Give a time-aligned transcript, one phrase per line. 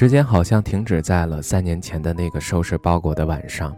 [0.00, 3.76] 时间好像停止在了三年前的那个收拾包裹的晚上。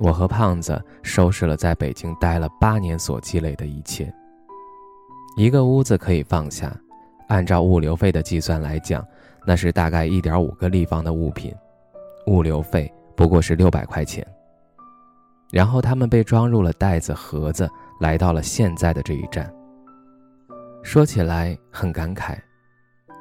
[0.00, 4.12] 我和胖子收拾了在北京待了八年所积累的一切。
[5.36, 6.76] 一个屋子可以放下，
[7.28, 9.06] 按照物流费的计算来讲，
[9.46, 11.54] 那是大概一点五个立方的物品，
[12.26, 14.26] 物流费不过是六百块钱。
[15.52, 17.70] 然后他们被装入了袋子、盒子，
[18.00, 19.48] 来到了现在的这一站。
[20.82, 22.36] 说起来很感慨，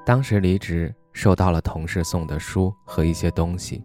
[0.04, 0.91] 当时离职。
[1.14, 3.84] 收到了同事送的书和一些东西，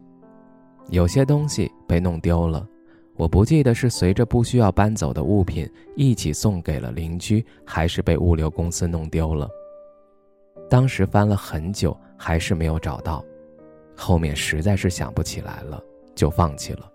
[0.91, 2.67] 有些东西被弄丢了，
[3.17, 9.49] 我不记得是随着不需要搬走的物品一起送给了邻居，还是被物流公司弄丢了。
[10.69, 13.25] 当时翻了很久，还是没有找到，
[13.97, 15.83] 后面实在是想不起来了，
[16.15, 16.91] 就放弃了。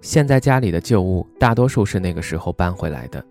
[0.00, 3.24] 现在家里的旧物大多数是那个时候搬回来的，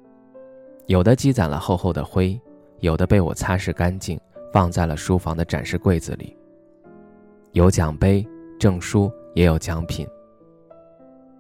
[0.88, 2.40] 有的积攒了厚厚的灰，
[2.80, 4.20] 有的被我擦拭干净。
[4.56, 6.34] 放在了书房的展示柜子里。
[7.52, 8.26] 有奖杯、
[8.58, 10.08] 证书，也有奖品。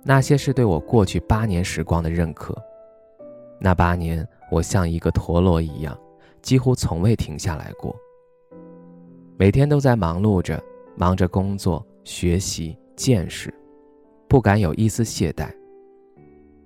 [0.04, 2.54] 那些是对我过去八年时光的认可。
[3.58, 5.98] 那八年，我像一个陀螺一样，
[6.42, 7.96] 几乎从未停下来过。
[9.38, 10.62] 每天都在忙碌着，
[10.98, 13.50] 忙着工作、学习、见识，
[14.28, 15.50] 不敢有一丝懈怠。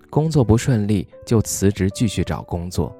[0.09, 2.91] 工作不顺利就辞职继续找工作。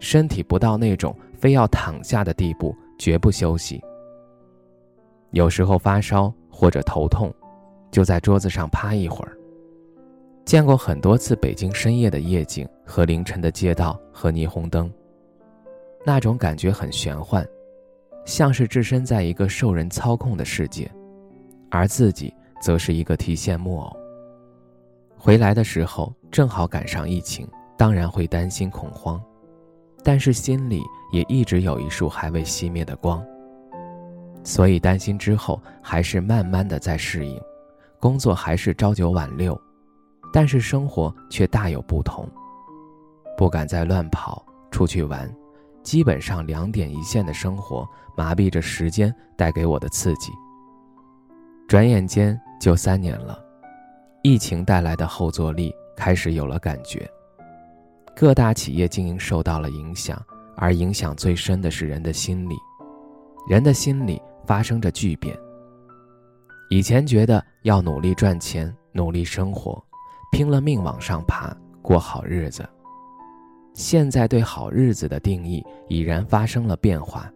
[0.00, 1.16] 身体不到那种。
[1.40, 3.82] 非要躺下的地步，绝不休息。
[5.30, 7.32] 有时候发烧或者头痛，
[7.90, 9.34] 就在桌子上趴一会儿。
[10.44, 14.92] 见过很多次北京深夜的夜景和凌晨的街道和霓虹灯，
[16.04, 17.42] 那种感觉很玄幻，
[18.26, 20.90] 像是置身在一个受人操控的世界，
[21.70, 23.96] 而自己则是一个提线木偶。
[25.16, 29.18] 回来的时候正好赶上疫情，当然会担心恐慌。
[30.02, 33.24] 但是心里也一直有一束还未熄灭的光，
[34.42, 37.40] 所以担心之后还是慢慢的在适应，
[37.98, 39.60] 工作还是朝九晚六，
[40.32, 42.26] 但是生活却大有不同，
[43.36, 45.30] 不敢再乱跑出去玩，
[45.82, 47.86] 基本上两点一线的生活
[48.16, 50.32] 麻痹着时间带给我的刺激。
[51.68, 53.38] 转眼间就三年了，
[54.22, 57.08] 疫情带来的后坐力开始有了感觉。
[58.14, 60.22] 各大企业经营受到了影响，
[60.56, 62.54] 而影响最深的是人的心理。
[63.48, 65.36] 人的心理发生着巨变。
[66.68, 69.82] 以前觉得要努力赚钱、努力生活，
[70.30, 72.68] 拼了命往上爬，过好日子。
[73.72, 77.32] 现在对好日子的定义已然发生了变化。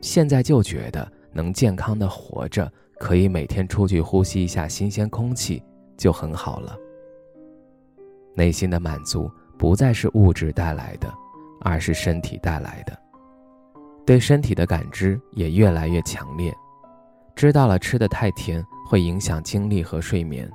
[0.00, 5.62] 现在就觉得能健康的活着，可以每天出去呼吸一下新鲜空气，
[5.96, 6.76] 就很好了。
[8.34, 9.30] 内心的满足。
[9.58, 11.12] 不再是物质带来的，
[11.60, 12.96] 而是身体带来的。
[14.06, 16.54] 对身体的感知也越来越强烈，
[17.34, 20.50] 知道了吃的太甜会影响精力和睡眠，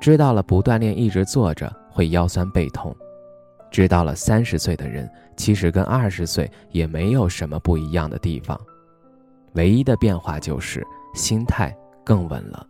[0.00, 2.96] 知道了不锻炼一直坐着会腰酸背痛，
[3.70, 8.58] 知道了三十岁的人其实跟二十岁也没有什么不一样的地方，
[9.52, 10.82] 唯一的变化就是
[11.14, 12.66] 心态更稳了，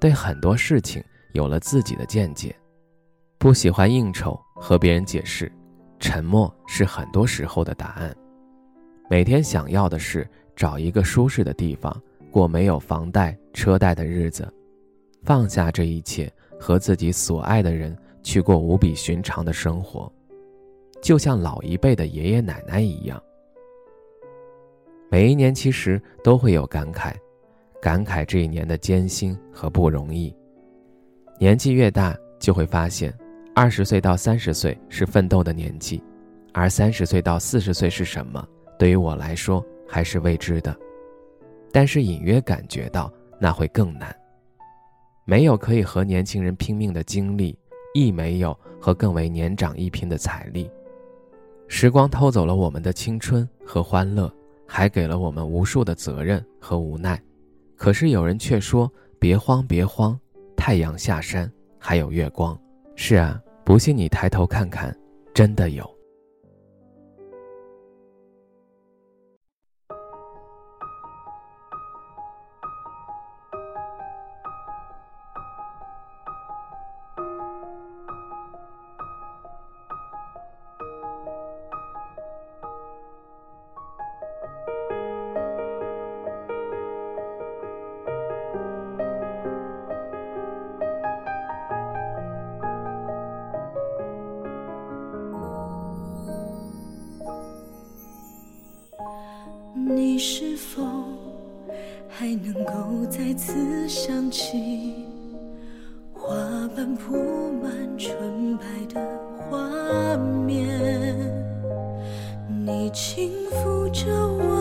[0.00, 1.00] 对很多事情
[1.32, 2.52] 有了自己的见解，
[3.42, 4.40] 不喜欢应酬。
[4.54, 5.50] 和别人解释，
[5.98, 8.16] 沉默是很多时候的答案。
[9.10, 14.48] 每天想要的是找一个舒适的地方，过没有房贷车贷的日子，
[15.24, 20.10] 放下这一切，和自己所爱的人去过无比寻常的生活，
[21.02, 23.20] 就像老一辈的爷爷奶奶一样。
[25.10, 27.12] 每一年其实都会有感慨，
[27.80, 30.32] 感慨这一年的艰辛和不容易。
[31.40, 33.12] 年纪越大，就会发现。
[33.54, 36.02] 二十岁到三十岁是奋斗的年纪，
[36.54, 38.42] 而三十岁到四十岁是什么？
[38.78, 40.74] 对于我来说还是未知的。
[41.70, 44.14] 但是隐约感觉到那会更难。
[45.26, 47.54] 没有可以和年轻人拼命的精力，
[47.94, 50.70] 亦没有和更为年长一拼的财力。
[51.68, 54.32] 时光偷走了我们的青春和欢乐，
[54.66, 57.20] 还给了我们无数的责任和无奈。
[57.76, 58.90] 可是有人却说
[59.20, 60.18] ：“别慌，别慌，
[60.56, 62.58] 太阳下山还有月光。”
[62.94, 64.94] 是啊，不信你抬头看看，
[65.34, 65.88] 真的有。
[100.24, 100.84] 是否
[102.08, 104.94] 还能够再次想起
[106.14, 106.32] 花
[106.76, 109.04] 瓣铺满纯白的
[109.50, 110.16] 画
[110.46, 110.68] 面？
[112.64, 114.51] 你轻抚着我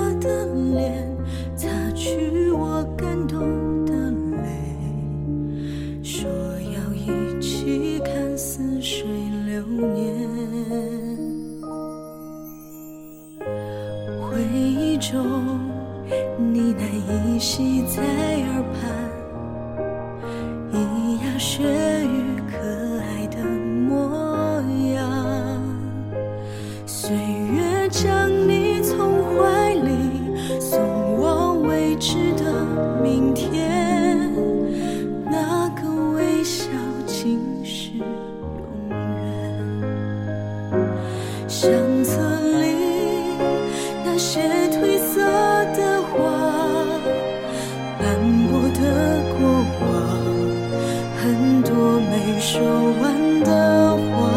[52.51, 52.59] 说
[53.01, 54.27] 完的话，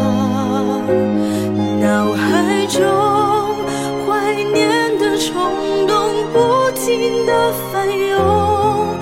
[1.81, 2.79] 脑海中
[4.07, 8.97] 怀念的冲动不停的翻涌，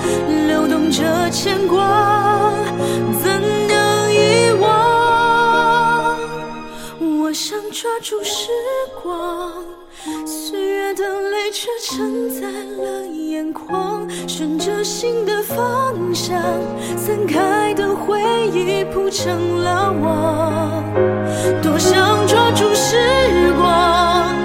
[0.48, 2.52] 流动着牵挂，
[3.22, 6.18] 怎能遗忘？
[7.20, 8.50] 我想抓住时
[9.04, 9.54] 光，
[10.96, 16.40] 的泪却承载了眼眶，顺着心的方向，
[16.96, 18.22] 散开的回
[18.54, 20.84] 忆铺成了网。
[21.64, 24.36] 多想抓住时光，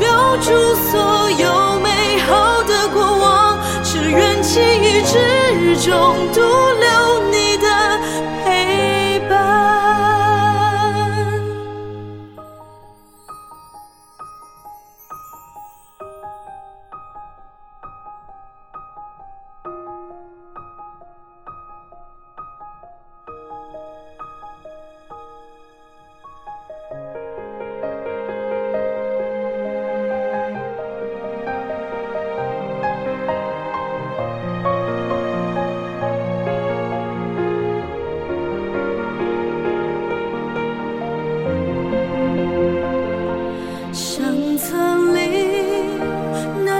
[0.00, 0.08] 留
[0.38, 0.50] 住
[0.90, 7.30] 所有美好的过往，只愿记忆之中独留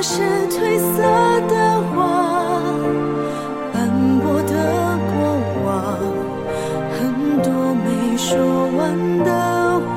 [0.07, 0.21] 是
[0.51, 1.01] 褪色
[1.49, 1.97] 的画，
[3.73, 3.75] 斑
[4.21, 4.53] 驳的
[5.09, 5.17] 过
[5.65, 5.73] 往，
[6.93, 6.95] 很
[7.43, 8.37] 多没说
[8.77, 8.83] 完
[9.25, 9.31] 的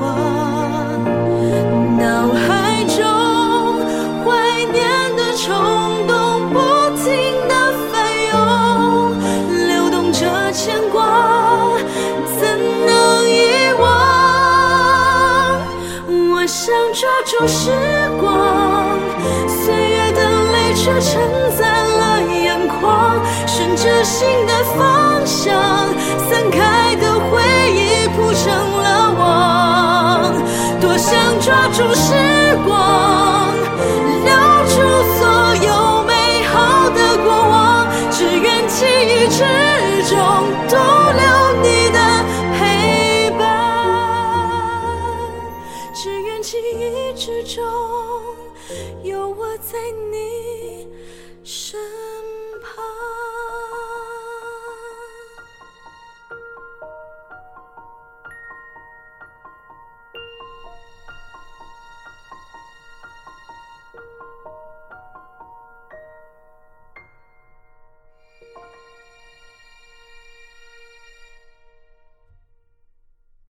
[1.98, 2.02] 脑
[2.32, 2.96] 海中
[4.24, 4.26] 怀
[4.72, 4.80] 念
[5.14, 5.46] 的冲
[6.06, 6.16] 动
[6.54, 6.56] 不
[6.96, 7.06] 停
[7.46, 7.52] 的
[7.92, 7.92] 翻
[8.32, 8.34] 涌，
[9.68, 10.18] 流动着
[10.52, 10.96] 牵挂，
[12.40, 12.42] 怎
[12.86, 12.88] 能
[13.28, 13.36] 遗
[13.78, 13.84] 忘？
[16.32, 17.70] 我想抓住时
[20.98, 21.22] 泪却承
[21.56, 25.54] 载了眼眶，顺着心的方向，
[26.28, 27.40] 散开的回
[27.72, 28.42] 忆铺成
[28.82, 30.34] 了网。
[30.80, 32.12] 多想抓住时
[32.66, 33.54] 光，
[34.24, 34.30] 留
[34.66, 34.74] 住
[35.18, 35.20] 所
[35.66, 36.12] 有美
[36.52, 39.38] 好的过往，只愿记忆之
[40.10, 40.18] 中
[49.02, 49.78] 有我在
[50.10, 50.86] 你